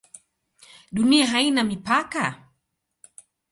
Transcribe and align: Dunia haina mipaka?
Dunia 0.99 1.27
haina 1.33 1.67
mipaka? 1.69 2.25